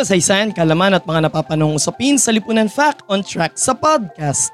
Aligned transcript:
kasaysayan, 0.00 0.48
kalaman 0.48 0.96
at 0.96 1.04
mga 1.04 1.28
napapanong 1.28 1.76
usapin 1.76 2.16
sa 2.16 2.32
Lipunan 2.32 2.72
Fact 2.72 3.04
on 3.12 3.20
Track 3.20 3.52
sa 3.60 3.76
podcast. 3.76 4.48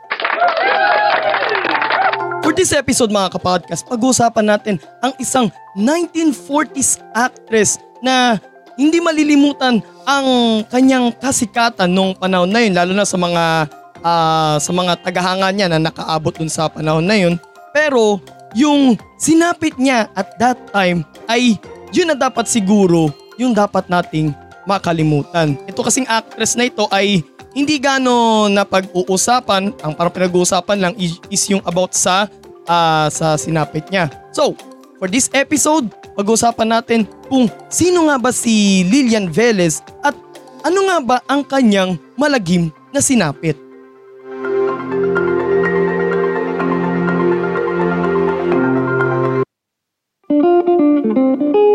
For 2.43 2.51
this 2.51 2.75
episode 2.75 3.15
mga 3.15 3.39
kapodcast, 3.39 3.87
pag-uusapan 3.87 4.43
natin 4.43 4.83
ang 4.99 5.15
isang 5.23 5.47
1940s 5.79 6.99
actress 7.15 7.79
na 8.03 8.43
hindi 8.75 8.99
malilimutan 8.99 9.79
ang 10.03 10.27
kanyang 10.67 11.15
kasikatan 11.15 11.95
nung 11.95 12.19
panahon 12.19 12.51
na 12.51 12.67
yun, 12.67 12.75
lalo 12.75 12.91
na 12.91 13.07
sa 13.07 13.15
mga 13.15 13.71
ah, 14.03 14.59
sa 14.59 14.71
mga 14.75 14.99
tagahanga 14.99 15.55
niya 15.55 15.71
na 15.71 15.79
nakaabot 15.79 16.35
dun 16.35 16.51
sa 16.51 16.67
panahon 16.67 17.07
na 17.07 17.15
yun. 17.15 17.39
Pero 17.71 18.19
yung 18.59 18.99
sinapit 19.15 19.79
niya 19.79 20.11
at 20.19 20.35
that 20.43 20.59
time 20.75 21.07
ay 21.31 21.55
yun 21.95 22.11
na 22.11 22.19
dapat 22.19 22.51
siguro 22.51 23.15
yung 23.39 23.55
dapat 23.55 23.87
nating 23.87 24.35
makalimutan. 24.67 25.57
Ito 25.65 25.81
kasing 25.81 26.11
actress 26.11 26.59
na 26.59 26.69
ito 26.69 26.85
ay 26.91 27.23
hindi 27.57 27.81
gano 27.81 28.47
na 28.53 28.69
pag-uusapan, 28.69 29.73
ang 29.81 29.93
parang 29.97 30.13
pinag-uusapan 30.13 30.77
lang 30.77 30.95
is, 31.01 31.49
yung 31.49 31.65
about 31.65 31.97
sa 31.97 32.29
ah, 32.69 33.09
sa 33.09 33.41
sinapit 33.41 33.89
niya. 33.89 34.13
So, 34.37 34.53
for 35.01 35.09
this 35.09 35.33
episode, 35.33 35.89
pag-uusapan 36.19 36.69
natin 36.69 37.01
kung 37.33 37.49
sino 37.73 38.13
nga 38.13 38.21
ba 38.21 38.29
si 38.35 38.85
Lilian 38.85 39.33
Velez 39.33 39.81
at 40.05 40.13
ano 40.67 40.81
nga 40.91 40.99
ba 41.01 41.17
ang 41.25 41.41
kanyang 41.47 41.97
malagim 42.19 42.69
na 42.93 43.01
sinapit. 43.01 43.57
Isinilang 50.27 51.66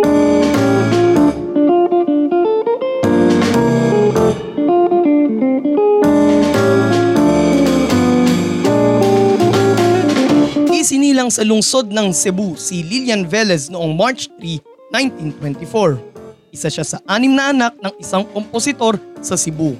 sa 11.31 11.47
lungsod 11.47 11.87
ng 11.87 12.11
Cebu 12.11 12.59
si 12.59 12.83
Lilian 12.83 13.23
Velez 13.23 13.71
noong 13.71 13.95
March 13.95 14.27
3, 14.35 14.59
1924. 14.91 16.51
Isa 16.51 16.67
siya 16.67 16.83
sa 16.83 16.97
anim 17.07 17.31
na 17.31 17.55
anak 17.55 17.79
ng 17.79 17.93
isang 18.03 18.27
kompositor 18.27 18.99
sa 19.23 19.39
Cebu. 19.39 19.79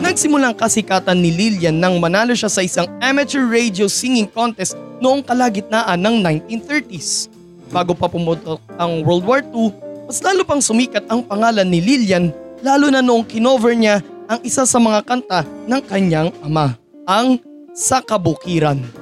Nagsimulang 0.00 0.56
kasikatan 0.56 1.20
ni 1.20 1.30
Lilian 1.30 1.76
nang 1.76 2.00
manalo 2.00 2.32
siya 2.32 2.48
sa 2.48 2.64
isang 2.64 2.88
amateur 3.04 3.44
radio 3.44 3.84
singing 3.86 4.26
contest 4.26 4.74
noong 4.98 5.20
kalagitnaan 5.20 6.00
ng 6.00 6.16
1930s. 6.48 7.28
Bago 7.68 7.92
pa 7.92 8.08
pumutok 8.08 8.58
ang 8.80 9.04
World 9.04 9.24
War 9.28 9.40
II, 9.44 9.70
mas 10.08 10.24
lalo 10.24 10.42
pang 10.42 10.64
sumikat 10.64 11.04
ang 11.12 11.20
pangalan 11.22 11.68
ni 11.68 11.84
Lilian 11.84 12.32
lalo 12.64 12.88
na 12.88 13.04
noong 13.04 13.28
kinover 13.28 13.76
niya 13.76 14.00
ang 14.26 14.40
isa 14.40 14.64
sa 14.64 14.78
mga 14.80 15.04
kanta 15.04 15.44
ng 15.68 15.82
kanyang 15.84 16.32
ama, 16.40 16.74
ang 17.04 17.36
Sa 17.72 18.00
Kabukiran. 18.04 19.01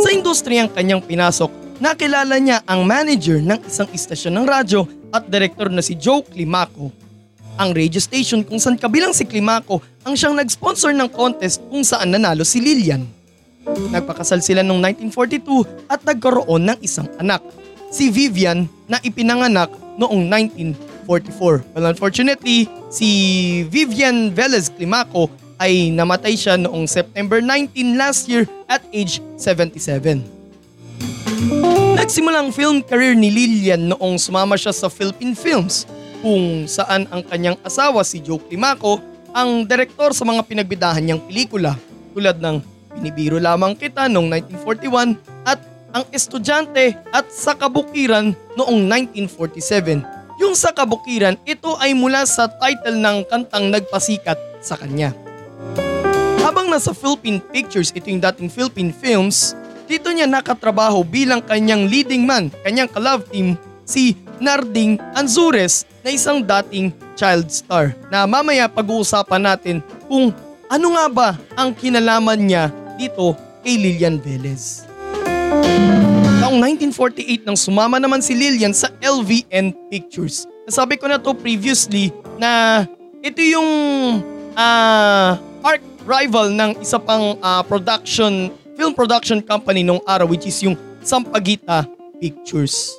Sa 0.00 0.08
industriyang 0.08 0.72
kanyang 0.72 1.04
pinasok, 1.04 1.52
nakilala 1.76 2.40
niya 2.40 2.64
ang 2.64 2.88
manager 2.88 3.36
ng 3.36 3.60
isang 3.68 3.84
istasyon 3.92 4.32
ng 4.32 4.46
radyo 4.48 4.88
at 5.12 5.28
direktor 5.28 5.68
na 5.68 5.84
si 5.84 5.92
Joe 5.92 6.24
Climaco. 6.24 6.88
Ang 7.60 7.76
radio 7.76 8.00
station 8.00 8.40
kung 8.40 8.56
saan 8.56 8.80
kabilang 8.80 9.12
si 9.12 9.28
Climaco 9.28 9.84
ang 10.00 10.16
siyang 10.16 10.32
nag-sponsor 10.40 10.96
ng 10.96 11.12
contest 11.12 11.60
kung 11.68 11.84
saan 11.84 12.16
nanalo 12.16 12.48
si 12.48 12.64
Lilian. 12.64 13.04
Nagpakasal 13.92 14.40
sila 14.40 14.64
noong 14.64 14.80
1942 15.12 15.92
at 15.92 16.00
nagkaroon 16.00 16.72
ng 16.72 16.78
isang 16.80 17.04
anak, 17.20 17.44
si 17.92 18.08
Vivian 18.08 18.64
na 18.88 18.96
ipinanganak 19.04 19.68
noong 20.00 20.32
1944. 21.04 21.76
Well 21.76 21.92
unfortunately, 21.92 22.72
si 22.88 23.08
Vivian 23.68 24.32
Velez 24.32 24.72
Climaco 24.72 25.28
ay 25.60 25.92
namatay 25.92 26.32
siya 26.40 26.56
noong 26.56 26.88
September 26.88 27.44
19 27.44 28.00
last 28.00 28.24
year 28.32 28.48
at 28.64 28.80
age 28.96 29.20
77. 29.36 30.24
Nagsimula 32.00 32.40
ang 32.40 32.50
film 32.50 32.80
career 32.80 33.12
ni 33.12 33.28
Lilian 33.28 33.92
noong 33.92 34.16
sumama 34.16 34.56
siya 34.56 34.72
sa 34.72 34.88
Philippine 34.88 35.36
Films 35.36 35.84
kung 36.24 36.64
saan 36.64 37.04
ang 37.12 37.20
kanyang 37.20 37.60
asawa 37.60 38.00
si 38.00 38.24
Joe 38.24 38.40
Climaco 38.40 39.04
ang 39.36 39.68
direktor 39.68 40.16
sa 40.16 40.24
mga 40.24 40.42
pinagbidahan 40.48 41.04
niyang 41.04 41.22
pelikula 41.28 41.76
tulad 42.16 42.40
ng 42.40 42.64
Binibiro 42.96 43.38
Lamang 43.38 43.76
Kita 43.78 44.10
noong 44.10 44.32
1941 44.64 45.46
at 45.46 45.60
Ang 45.90 46.04
Estudyante 46.10 46.98
at 47.14 47.30
Sa 47.30 47.54
Kabukiran 47.54 48.32
noong 48.56 48.80
1947. 48.88 50.02
Yung 50.40 50.56
Sa 50.56 50.72
Kabukiran, 50.72 51.36
ito 51.44 51.76
ay 51.78 51.92
mula 51.92 52.24
sa 52.24 52.48
title 52.48 52.96
ng 52.98 53.28
kantang 53.28 53.68
nagpasikat 53.68 54.38
sa 54.64 54.74
kanya. 54.74 55.29
Habang 56.50 56.66
nasa 56.66 56.90
Philippine 56.90 57.38
Pictures, 57.38 57.94
ito 57.94 58.10
yung 58.10 58.18
dating 58.18 58.50
Philippine 58.50 58.90
Films, 58.90 59.54
dito 59.86 60.10
niya 60.10 60.26
nakatrabaho 60.26 61.06
bilang 61.06 61.38
kanyang 61.38 61.86
leading 61.86 62.26
man, 62.26 62.50
kanyang 62.66 62.90
ka-love 62.90 63.22
team, 63.30 63.54
si 63.86 64.18
Narding 64.42 64.98
Anzures 65.14 65.86
na 66.02 66.10
isang 66.10 66.42
dating 66.42 66.90
child 67.14 67.46
star. 67.54 67.94
Na 68.10 68.26
mamaya 68.26 68.66
pag-uusapan 68.66 69.46
natin 69.46 69.78
kung 70.10 70.34
ano 70.66 70.86
nga 70.98 71.06
ba 71.06 71.28
ang 71.54 71.70
kinalaman 71.70 72.42
niya 72.42 72.74
dito 72.98 73.38
kay 73.62 73.78
Lilian 73.78 74.18
Velez. 74.18 74.90
Taong 76.42 76.58
1948 76.58 77.46
nang 77.46 77.54
sumama 77.54 78.02
naman 78.02 78.18
si 78.18 78.34
Lilian 78.34 78.74
sa 78.74 78.90
LVN 78.98 79.70
Pictures. 79.86 80.50
Nasabi 80.66 80.98
ko 80.98 81.06
na 81.06 81.22
to 81.22 81.30
previously 81.30 82.10
na 82.42 82.82
ito 83.22 83.38
yung 83.38 83.70
arch 84.58 85.46
rival 86.10 86.50
ng 86.50 86.82
isa 86.82 86.98
pang 86.98 87.38
ah, 87.38 87.62
production 87.62 88.50
film 88.74 88.90
production 88.98 89.38
company 89.38 89.86
nung 89.86 90.02
araw 90.02 90.26
which 90.26 90.50
is 90.50 90.58
yung 90.58 90.74
Sampaguita 91.06 91.86
Pictures. 92.18 92.98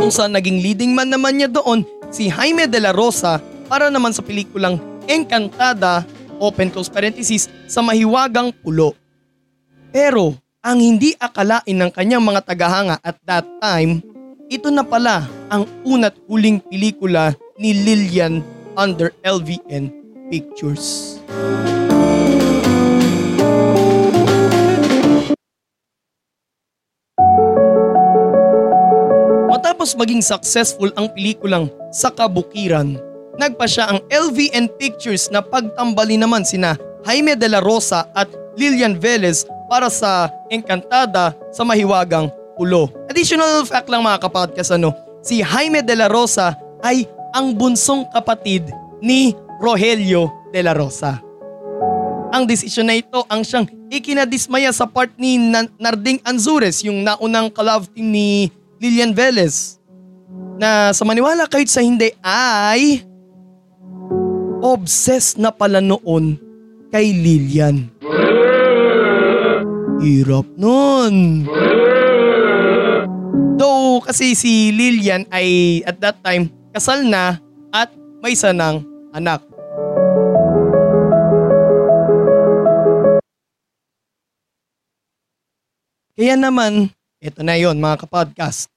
Kung 0.00 0.08
saan 0.08 0.32
naging 0.32 0.64
leading 0.64 0.96
man 0.96 1.12
naman 1.12 1.36
niya 1.36 1.52
doon 1.52 1.84
si 2.08 2.32
Jaime 2.32 2.64
de 2.64 2.80
la 2.80 2.96
Rosa 2.96 3.38
para 3.68 3.92
naman 3.92 4.16
sa 4.16 4.24
pelikulang 4.24 4.80
Encantada 5.10 6.06
open 6.40 6.72
close 6.72 6.88
parenthesis 6.88 7.50
sa 7.68 7.84
mahiwagang 7.84 8.54
pulo. 8.64 8.96
Pero 9.90 10.38
ang 10.62 10.78
hindi 10.78 11.12
akalain 11.18 11.76
ng 11.76 11.90
kanyang 11.92 12.22
mga 12.24 12.40
tagahanga 12.46 12.96
at 13.02 13.18
that 13.26 13.46
time, 13.58 14.00
ito 14.46 14.70
na 14.70 14.86
pala 14.86 15.26
ang 15.50 15.66
unat 15.82 16.14
huling 16.30 16.62
pelikula 16.62 17.34
ni 17.58 17.74
Lilian 17.74 18.42
under 18.78 19.10
LVN 19.26 19.90
Pictures. 20.30 21.18
Matapos 29.80 29.96
maging 29.96 30.20
successful 30.20 30.92
ang 30.92 31.08
pelikulang 31.16 31.72
Sa 31.88 32.12
Kabukiran, 32.12 33.00
nagpa 33.40 33.64
siya 33.64 33.88
ang 33.88 34.04
LVN 34.12 34.68
Pictures 34.76 35.32
na 35.32 35.40
pagtambali 35.40 36.20
naman 36.20 36.44
sina 36.44 36.76
Jaime 37.08 37.32
de 37.32 37.48
la 37.48 37.64
Rosa 37.64 38.04
at 38.12 38.28
Lilian 38.60 39.00
Velez 39.00 39.48
para 39.72 39.88
sa 39.88 40.28
Encantada 40.52 41.32
sa 41.48 41.64
Mahiwagang 41.64 42.28
Pulo. 42.60 42.92
Additional 43.08 43.64
fact 43.64 43.88
lang 43.88 44.04
mga 44.04 44.20
kapodcast 44.20 44.76
ano, 44.76 44.92
si 45.24 45.40
Jaime 45.40 45.80
de 45.80 45.96
la 45.96 46.12
Rosa 46.12 46.60
ay 46.84 47.08
ang 47.32 47.56
bunsong 47.56 48.04
kapatid 48.12 48.68
ni 49.00 49.32
Rogelio 49.64 50.28
de 50.52 50.60
la 50.60 50.76
Rosa. 50.76 51.24
Ang 52.36 52.44
desisyon 52.44 52.84
na 52.84 53.00
ito 53.00 53.24
ang 53.32 53.40
siyang 53.40 53.64
ikinadismaya 53.88 54.76
sa 54.76 54.84
part 54.84 55.08
ni 55.16 55.40
Narding 55.80 56.20
Anzures, 56.28 56.84
yung 56.84 57.00
naunang 57.00 57.48
ka-love 57.48 57.88
team 57.96 58.12
ni 58.12 58.52
Lilian 58.80 59.12
Velez. 59.12 59.76
Na 60.56 60.96
sa 60.96 61.04
maniwala 61.04 61.44
kahit 61.44 61.68
sa 61.68 61.84
hindi 61.84 62.16
ay 62.24 63.04
obsessed 64.64 65.36
na 65.36 65.52
pala 65.52 65.84
noon 65.84 66.40
kay 66.88 67.12
Lilian. 67.12 67.92
Hirap 70.00 70.48
nun. 70.56 71.44
Though 73.60 74.00
kasi 74.00 74.32
si 74.32 74.72
Lilian 74.72 75.28
ay 75.28 75.80
at 75.84 76.00
that 76.00 76.16
time 76.24 76.48
kasal 76.72 77.04
na 77.04 77.36
at 77.68 77.92
may 78.24 78.32
isa 78.32 78.56
ng 78.56 78.80
anak. 79.12 79.44
Kaya 86.16 86.36
naman, 86.36 86.92
ito 87.20 87.40
na 87.44 87.56
yon 87.56 87.76
mga 87.76 88.08
kapodcast. 88.08 88.69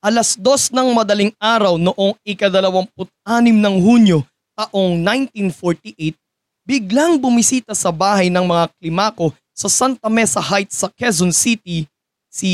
Alas 0.00 0.32
dos 0.32 0.72
ng 0.72 0.96
madaling 0.96 1.28
araw 1.36 1.76
noong 1.76 2.16
ikadalawamput-anim 2.24 3.52
ng 3.52 3.76
Hunyo 3.84 4.24
taong 4.56 4.96
1948, 4.96 6.16
biglang 6.64 7.20
bumisita 7.20 7.76
sa 7.76 7.92
bahay 7.92 8.32
ng 8.32 8.40
mga 8.40 8.72
klimako 8.80 9.36
sa 9.52 9.68
Santa 9.68 10.08
Mesa 10.08 10.40
Heights 10.40 10.80
sa 10.80 10.88
Quezon 10.88 11.36
City 11.36 11.84
si 12.32 12.50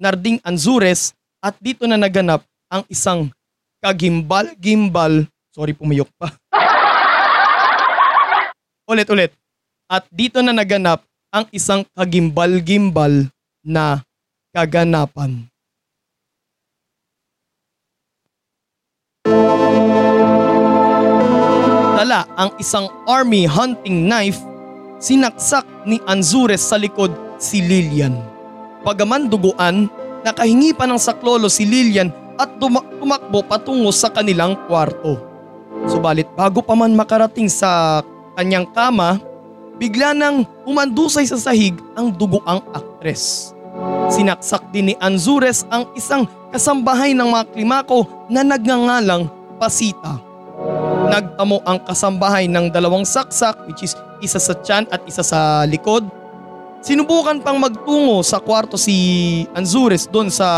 Narding 0.00 0.40
Anzures 0.40 1.12
at 1.44 1.52
dito 1.60 1.84
na 1.84 2.00
naganap 2.00 2.40
ang 2.72 2.80
isang 2.88 3.28
kagimbal-gimbal, 3.84 5.28
sorry 5.52 5.76
pumayok 5.76 6.08
pa. 6.16 6.32
ulit 8.90 9.04
ulit. 9.12 9.36
At 9.84 10.08
dito 10.08 10.40
na 10.40 10.56
naganap 10.56 11.04
ang 11.28 11.44
isang 11.52 11.84
kagimbal-gimbal 11.92 13.28
na 13.60 14.00
kaganapan. 14.56 15.44
Dala 22.04 22.28
ang 22.36 22.52
isang 22.60 22.84
army 23.08 23.48
hunting 23.48 24.04
knife, 24.04 24.36
sinaksak 25.00 25.64
ni 25.88 25.96
Anzures 26.04 26.60
sa 26.60 26.76
likod 26.76 27.08
si 27.40 27.64
Lilian. 27.64 28.20
Pagaman 28.84 29.32
duguan, 29.32 29.88
nakahingi 30.20 30.76
pa 30.76 30.84
ng 30.84 31.00
saklolo 31.00 31.48
si 31.48 31.64
Lilian 31.64 32.12
at 32.36 32.60
tumakbo 32.60 33.40
patungo 33.48 33.88
sa 33.88 34.12
kanilang 34.12 34.52
kwarto. 34.68 35.16
Subalit 35.88 36.28
bago 36.36 36.60
pa 36.60 36.76
man 36.76 36.92
makarating 36.92 37.48
sa 37.48 38.04
kanyang 38.36 38.68
kama, 38.76 39.16
bigla 39.80 40.12
nang 40.12 40.44
umandusay 40.68 41.24
sa 41.24 41.40
sahig 41.40 41.72
ang 41.96 42.12
dugoang 42.12 42.60
aktres. 42.76 43.56
Sinaksak 44.12 44.68
din 44.76 44.92
ni 44.92 44.94
Anzures 45.00 45.64
ang 45.72 45.88
isang 45.96 46.28
kasambahay 46.52 47.16
ng 47.16 47.32
mga 47.32 47.48
klimako 47.56 48.28
na 48.28 48.44
nagngangalang 48.44 49.24
Pasita. 49.56 50.33
Nagtamo 51.04 51.60
ang 51.68 51.78
kasambahay 51.84 52.48
ng 52.48 52.72
dalawang 52.72 53.04
saksak 53.04 53.68
which 53.68 53.84
is 53.84 53.92
isa 54.24 54.40
sa 54.40 54.56
tiyan 54.56 54.88
at 54.88 55.04
isa 55.04 55.20
sa 55.20 55.68
likod. 55.68 56.08
Sinubukan 56.84 57.40
pang 57.40 57.56
magtungo 57.60 58.20
sa 58.24 58.40
kwarto 58.40 58.76
si 58.76 59.44
Anzures 59.56 60.08
doon 60.08 60.28
sa 60.28 60.48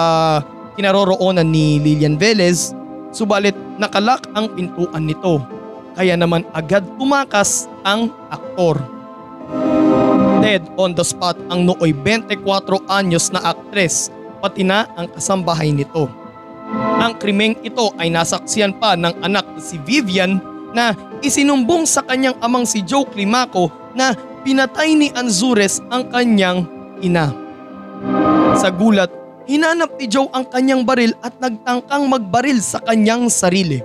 kinaroroonan 0.78 1.46
ni 1.46 1.78
Lilian 1.82 2.18
Velez 2.18 2.74
subalit 3.14 3.54
nakalak 3.78 4.26
ang 4.34 4.52
pintuan 4.54 5.06
nito. 5.06 5.42
Kaya 5.96 6.14
naman 6.14 6.44
agad 6.52 6.84
tumakas 7.00 7.66
ang 7.82 8.12
aktor. 8.28 8.76
Dead 10.44 10.60
on 10.76 10.92
the 10.92 11.02
spot 11.02 11.34
ang 11.48 11.64
nooy 11.64 11.90
24 11.90 12.42
anyos 12.92 13.32
na 13.32 13.40
aktres 13.40 14.12
pati 14.44 14.62
na 14.62 14.84
ang 14.94 15.08
kasambahay 15.10 15.72
nito. 15.72 16.25
Ang 16.74 17.14
krimeng 17.22 17.54
ito 17.62 17.94
ay 17.96 18.10
nasaksiyan 18.10 18.74
pa 18.82 18.98
ng 18.98 19.22
anak 19.22 19.46
na 19.54 19.60
si 19.62 19.78
Vivian 19.86 20.42
na 20.74 20.92
isinumbong 21.22 21.86
sa 21.86 22.02
kanyang 22.02 22.34
amang 22.42 22.66
si 22.66 22.82
Joe 22.82 23.06
Climaco 23.06 23.70
na 23.94 24.12
pinatay 24.42 24.98
ni 24.98 25.08
Anzures 25.14 25.78
ang 25.88 26.10
kanyang 26.10 26.66
ina. 27.00 27.30
Sa 28.58 28.68
gulat, 28.74 29.08
hinanap 29.46 29.94
ni 29.96 30.10
Joe 30.10 30.26
ang 30.34 30.44
kanyang 30.50 30.82
baril 30.82 31.14
at 31.22 31.38
nagtangkang 31.38 32.04
magbaril 32.10 32.58
sa 32.58 32.82
kanyang 32.82 33.30
sarili. 33.30 33.80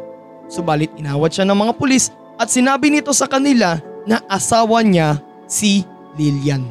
Subalit 0.49 0.91
inawat 0.97 1.31
siya 1.31 1.45
ng 1.47 1.55
mga 1.55 1.73
pulis 1.77 2.09
at 2.35 2.49
sinabi 2.49 2.89
nito 2.89 3.13
sa 3.13 3.29
kanila 3.29 3.77
na 4.09 4.19
asawa 4.25 4.81
niya 4.81 5.21
si 5.45 5.85
Lilian. 6.17 6.65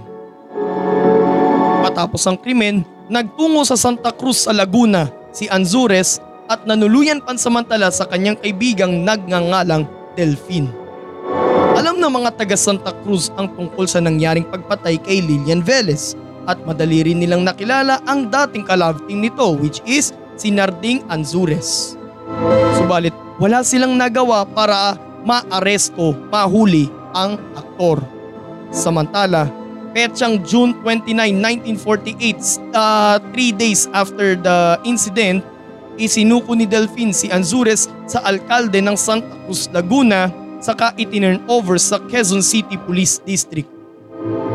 Matapos 1.81 2.27
ang 2.27 2.37
krimen, 2.37 2.85
nagtungo 3.09 3.65
sa 3.65 3.79
Santa 3.79 4.12
Cruz 4.12 4.45
sa 4.45 4.53
Laguna 4.53 5.20
si 5.31 5.50
Anzures 5.50 6.19
at 6.50 6.67
nanuluyan 6.67 7.23
pansamantala 7.23 7.91
sa 7.94 8.06
kanyang 8.06 8.38
kaibigang 8.38 9.06
nagngangalang 9.06 9.87
Delphine. 10.19 10.71
Alam 11.79 12.03
ng 12.03 12.12
mga 12.12 12.35
taga 12.35 12.59
Santa 12.59 12.91
Cruz 13.06 13.31
ang 13.38 13.49
tungkol 13.55 13.87
sa 13.87 14.03
nangyaring 14.03 14.44
pagpatay 14.50 14.99
kay 15.00 15.23
Lilian 15.23 15.62
Velez 15.62 16.19
at 16.50 16.59
madali 16.67 17.06
rin 17.06 17.23
nilang 17.23 17.47
nakilala 17.47 18.03
ang 18.11 18.27
dating 18.27 18.67
kalove 18.67 19.00
team 19.06 19.23
nito 19.23 19.55
which 19.55 19.79
is 19.87 20.11
si 20.35 20.50
Narding 20.50 21.06
Anzures. 21.06 21.94
Subalit 22.76 23.15
wala 23.41 23.65
silang 23.65 23.97
nagawa 23.97 24.44
para 24.44 24.99
maaresto, 25.25 26.12
mahuli 26.29 26.93
ang 27.17 27.41
aktor. 27.56 28.03
Samantala, 28.71 29.49
petsang 29.93 30.41
June 30.47 30.75
29, 30.83 31.15
1948, 31.83 32.75
uh, 32.75 33.17
three 33.35 33.53
days 33.55 33.91
after 33.93 34.35
the 34.39 34.81
incident, 34.87 35.43
isinuko 36.01 36.57
ni 36.57 36.65
Delphine 36.65 37.13
si 37.13 37.29
Anzures 37.29 37.91
sa 38.09 38.25
alkalde 38.25 38.81
ng 38.81 38.97
Santa 38.97 39.29
Cruz, 39.45 39.69
Laguna 39.71 40.33
saka 40.61 40.93
itinurn 41.01 41.41
over 41.49 41.81
sa 41.81 42.01
Quezon 42.09 42.45
City 42.45 42.77
Police 42.77 43.21
District. 43.25 43.69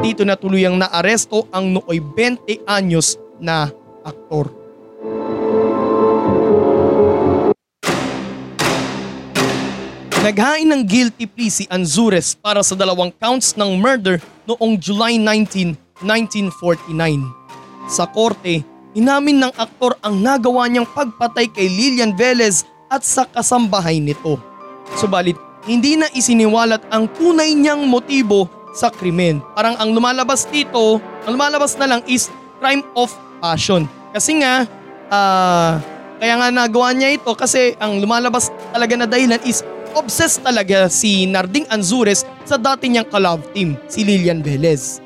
Dito 0.05 0.21
na 0.21 0.37
tuluyang 0.37 0.77
naaresto 0.77 1.49
ang 1.49 1.73
nooy 1.73 1.97
20 1.97 2.65
anyos 2.69 3.17
na 3.41 3.73
aktor. 4.05 4.64
Naghain 10.25 10.65
ng 10.65 10.81
guilty 10.81 11.29
plea 11.29 11.53
si 11.53 11.69
Anzures 11.69 12.33
para 12.33 12.65
sa 12.65 12.73
dalawang 12.73 13.13
counts 13.21 13.53
ng 13.53 13.77
murder 13.77 14.17
noong 14.49 14.73
July 14.73 15.21
19, 15.21 15.77
1949. 16.01 17.21
Sa 17.85 18.09
korte, 18.09 18.65
inamin 18.97 19.45
ng 19.45 19.53
aktor 19.53 19.93
ang 20.01 20.17
nagawa 20.17 20.65
niyang 20.65 20.89
pagpatay 20.89 21.45
kay 21.53 21.69
Lilian 21.69 22.17
Velez 22.17 22.65
at 22.89 23.05
sa 23.05 23.29
kasambahay 23.29 24.01
nito. 24.01 24.41
Subalit, 24.97 25.37
hindi 25.69 25.93
na 25.93 26.09
isiniwalat 26.09 26.89
ang 26.89 27.05
tunay 27.05 27.53
niyang 27.53 27.85
motibo 27.85 28.49
sa 28.73 28.89
krimen. 28.89 29.45
Parang 29.53 29.77
ang 29.77 29.93
lumalabas 29.93 30.49
dito, 30.49 30.97
ang 31.29 31.37
lumalabas 31.37 31.77
na 31.77 31.85
lang 31.85 32.01
is 32.09 32.33
crime 32.57 32.81
of 32.97 33.13
passion. 33.45 33.85
Kasi 34.09 34.41
nga, 34.41 34.65
uh, 35.05 35.77
kaya 36.17 36.33
nga 36.41 36.49
nagawa 36.49 36.97
niya 36.97 37.13
ito 37.13 37.29
kasi 37.37 37.77
ang 37.77 38.01
lumalabas 38.01 38.49
talaga 38.73 38.97
na 38.97 39.05
dahilan 39.05 39.37
is 39.45 39.61
obsessed 39.95 40.43
talaga 40.43 40.91
si 40.91 41.25
Narding 41.25 41.65
Anzures 41.71 42.27
sa 42.43 42.59
dati 42.59 42.91
niyang 42.91 43.07
kalove 43.07 43.41
team, 43.55 43.79
si 43.87 44.03
Lilian 44.03 44.43
Velez. 44.43 44.99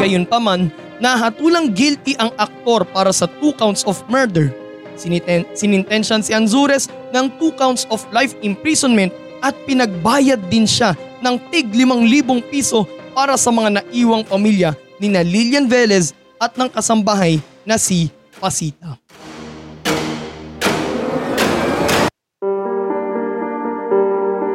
Gayunpaman, 0.00 0.72
nahatulang 1.02 1.74
guilty 1.74 2.16
ang 2.16 2.32
aktor 2.40 2.88
para 2.88 3.12
sa 3.12 3.28
two 3.28 3.52
counts 3.58 3.84
of 3.84 4.00
murder. 4.08 4.54
Siniten, 4.96 5.44
sinintensyan 5.52 6.24
si 6.24 6.32
Anzures 6.32 6.88
ng 7.12 7.28
two 7.36 7.52
counts 7.58 7.84
of 7.92 8.00
life 8.14 8.32
imprisonment 8.40 9.12
at 9.44 9.52
pinagbayad 9.68 10.40
din 10.48 10.64
siya 10.64 10.96
ng 11.20 11.36
tig 11.52 11.68
5,000 11.72 12.40
piso 12.48 12.88
para 13.12 13.36
sa 13.36 13.52
mga 13.52 13.82
naiwang 13.82 14.24
pamilya 14.24 14.72
ni 15.00 15.08
na 15.12 15.24
Lilian 15.24 15.68
Velez 15.68 16.16
at 16.40 16.56
ng 16.56 16.68
kasambahay 16.68 17.40
na 17.64 17.76
si 17.76 18.08
Pasita. 18.40 18.96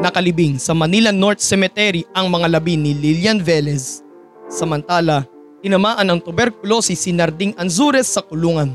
Nakalibing 0.05 0.61
sa 0.61 0.77
Manila 0.77 1.09
North 1.09 1.41
Cemetery 1.41 2.05
ang 2.13 2.29
mga 2.29 2.45
labi 2.53 2.77
ni 2.77 2.93
Lilian 2.93 3.41
Velez. 3.41 4.05
Samantala, 4.45 5.25
tinamaan 5.65 6.05
ng 6.05 6.21
tuberculosis 6.21 7.09
si 7.09 7.09
Narding 7.09 7.57
Anzures 7.57 8.13
sa 8.13 8.21
kulungan. 8.21 8.69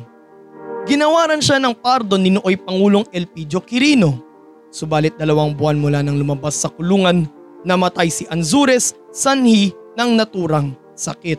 Ginawaran 0.90 1.38
siya 1.38 1.62
ng 1.62 1.70
pardon 1.78 2.18
ni 2.18 2.34
Nooy 2.34 2.58
Pangulong 2.58 3.06
Elpidio 3.14 3.62
Quirino. 3.62 4.18
Subalit 4.74 5.14
dalawang 5.22 5.54
buwan 5.54 5.78
mula 5.78 6.02
nang 6.02 6.18
lumabas 6.18 6.58
sa 6.58 6.66
kulungan, 6.66 7.30
namatay 7.62 8.10
si 8.10 8.26
Anzures 8.26 8.98
sanhi 9.14 9.70
ng 9.94 10.18
naturang 10.18 10.74
sakit. 10.98 11.38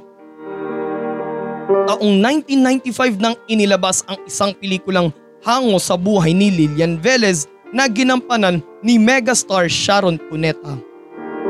Taong 1.92 2.16
1995 2.48 3.20
nang 3.20 3.36
inilabas 3.52 4.08
ang 4.08 4.24
isang 4.24 4.56
pelikulang 4.56 5.12
Hango 5.44 5.84
sa 5.84 6.00
buhay 6.00 6.32
ni 6.32 6.48
Lilian 6.48 6.96
Velez 6.96 7.44
na 7.72 7.88
ginampanan 7.88 8.60
ni 8.84 9.00
megastar 9.00 9.72
Sharon 9.72 10.20
Cuneta. 10.28 10.76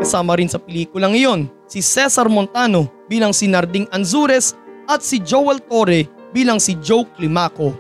Kasama 0.02 0.38
rin 0.38 0.50
sa 0.50 0.58
pelikulang 0.58 1.14
iyon 1.18 1.50
si 1.66 1.82
Cesar 1.82 2.30
Montano 2.30 2.90
bilang 3.06 3.34
si 3.34 3.50
Narding 3.50 3.90
Anzures 3.94 4.58
at 4.90 5.02
si 5.06 5.22
Joel 5.22 5.62
Torre 5.66 6.10
bilang 6.34 6.58
si 6.58 6.78
Joe 6.80 7.06
Climaco. 7.18 7.74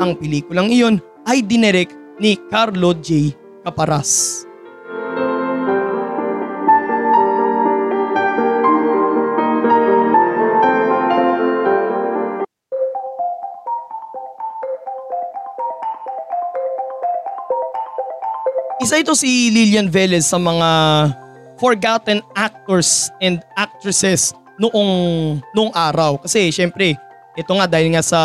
Ang 0.00 0.16
pelikulang 0.16 0.72
iyon 0.72 1.00
ay 1.28 1.44
dinirek 1.44 1.92
ni 2.18 2.36
Carlo 2.48 2.96
J. 2.96 3.32
Caparas. 3.64 4.47
Ito 18.98 19.14
si 19.14 19.54
Lilian 19.54 19.86
Velez 19.86 20.26
sa 20.26 20.42
mga 20.42 20.70
forgotten 21.62 22.18
actors 22.34 23.14
and 23.22 23.38
actresses 23.54 24.34
noong 24.58 24.90
noong 25.54 25.70
araw. 25.70 26.18
Kasi 26.18 26.50
syempre, 26.50 26.98
ito 27.38 27.52
nga 27.54 27.70
dahil 27.70 27.94
nga 27.94 28.02
sa 28.02 28.20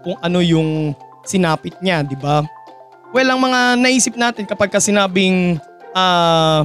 kung 0.00 0.16
ano 0.24 0.40
yung 0.40 0.96
sinapit 1.28 1.76
niya, 1.84 2.00
di 2.00 2.16
ba? 2.16 2.40
Well, 3.12 3.36
ang 3.36 3.40
mga 3.44 3.76
naisip 3.76 4.16
natin 4.16 4.48
kapag 4.48 4.72
ka 4.72 4.80
sinabing 4.80 5.60
ah, 5.92 6.64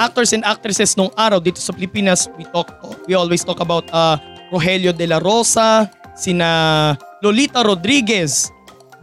actors 0.00 0.32
and 0.32 0.40
actresses 0.48 0.96
nung 0.96 1.12
araw 1.20 1.36
dito 1.36 1.60
sa 1.60 1.76
Pilipinas, 1.76 2.32
we 2.40 2.48
talk 2.48 2.72
we 3.04 3.12
always 3.12 3.44
talk 3.44 3.60
about 3.60 3.84
uh, 3.92 4.16
Rogelio 4.48 4.96
de 4.96 5.04
la 5.04 5.20
Rosa, 5.20 5.84
sina 6.16 6.96
Lolita 7.20 7.60
Rodriguez, 7.60 8.48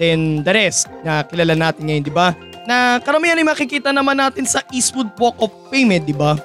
then 0.02 0.42
the 0.42 0.50
rest 0.50 0.90
na 1.06 1.22
kilala 1.30 1.54
natin 1.54 1.86
ngayon, 1.86 2.02
di 2.10 2.10
ba? 2.10 2.34
Na 2.68 3.00
karamihan 3.00 3.40
ay 3.40 3.48
makikita 3.48 3.96
naman 3.96 4.20
natin 4.20 4.44
sa 4.44 4.60
Eastwood 4.76 5.08
Walk 5.16 5.40
of 5.40 5.56
Fame, 5.72 5.96
eh, 5.96 6.04
di 6.04 6.12
ba? 6.12 6.36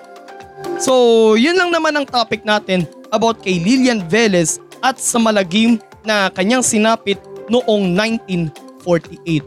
So, 0.78 1.34
yun 1.34 1.58
lang 1.58 1.74
naman 1.74 1.98
ang 1.98 2.06
topic 2.06 2.46
natin 2.46 2.86
about 3.10 3.42
kay 3.42 3.58
Lilian 3.58 4.06
Velez 4.06 4.62
at 4.86 5.02
sa 5.02 5.18
malagim 5.18 5.82
na 6.06 6.30
kanyang 6.30 6.62
sinapit 6.62 7.18
noong 7.50 7.90
1948. 7.98 9.42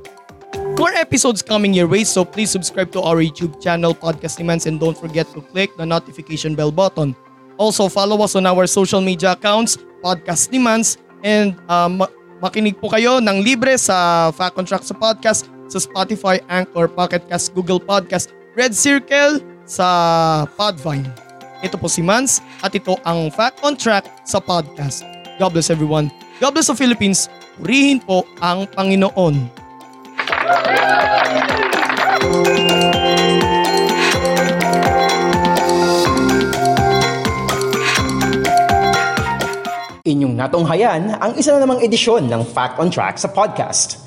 More 0.76 0.92
episodes 1.00 1.40
coming 1.40 1.72
your 1.72 1.88
way 1.88 2.04
so 2.04 2.28
please 2.28 2.52
subscribe 2.52 2.92
to 2.92 3.00
our 3.00 3.24
YouTube 3.24 3.56
channel 3.64 3.96
Podcast 3.96 4.44
Nimans 4.44 4.68
and 4.68 4.76
don't 4.76 5.00
forget 5.00 5.24
to 5.32 5.40
click 5.56 5.72
the 5.80 5.88
notification 5.88 6.56
bell 6.56 6.72
button. 6.72 7.16
Also 7.56 7.88
follow 7.88 8.20
us 8.20 8.36
on 8.36 8.44
our 8.44 8.68
social 8.68 9.00
media 9.00 9.40
accounts 9.40 9.80
Podcast 10.04 10.52
Nimans 10.52 11.00
and 11.24 11.56
um, 11.72 12.04
makinig 12.44 12.76
po 12.76 12.92
kayo 12.92 13.24
ng 13.24 13.40
libre 13.40 13.80
sa 13.80 14.28
Fact 14.36 14.60
on 14.60 14.68
Track 14.68 14.84
sa 14.84 14.92
podcast 14.92 15.55
sa 15.68 15.82
Spotify, 15.82 16.40
Anchor, 16.48 16.86
Pocket 16.86 17.26
Cast, 17.26 17.54
Google 17.58 17.82
Podcast, 17.82 18.32
Red 18.54 18.78
Circle 18.78 19.42
sa 19.66 19.88
Podvine. 20.56 21.10
Ito 21.66 21.82
po 21.82 21.90
si 21.90 22.06
Mans 22.06 22.44
at 22.62 22.78
ito 22.78 22.94
ang 23.02 23.34
Fact 23.34 23.66
on 23.66 23.74
Track 23.74 24.06
sa 24.28 24.38
podcast. 24.38 25.02
God 25.42 25.58
bless 25.58 25.74
everyone. 25.74 26.14
God 26.38 26.54
bless 26.54 26.70
the 26.70 26.78
Philippines. 26.78 27.26
Purihin 27.58 28.04
po 28.04 28.28
ang 28.44 28.70
Panginoon. 28.70 29.50
Inyong 40.06 40.38
natunghayan 40.38 41.18
ang 41.18 41.34
isa 41.34 41.58
na 41.58 41.66
namang 41.66 41.82
edisyon 41.82 42.30
ng 42.30 42.46
Fact 42.46 42.78
on 42.78 42.94
Track 42.94 43.18
sa 43.18 43.26
podcast. 43.26 44.05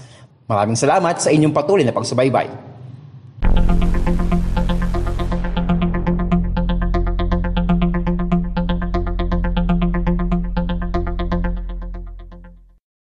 Maraming 0.48 0.80
salamat 0.80 1.20
sa 1.20 1.28
inyong 1.28 1.52
patuloy 1.52 1.84
na 1.84 1.92
pagsubaybay. 1.92 2.48